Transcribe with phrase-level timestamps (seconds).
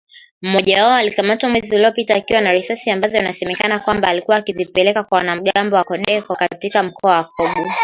[0.41, 5.83] Mmoja wao alikamatwa mwezi uliopita akiwa na risasi ambazo inasemekana alikuwa akizipeleka kwa wanamgambo wa
[5.83, 7.71] CODECO katika mkoa wa Kobu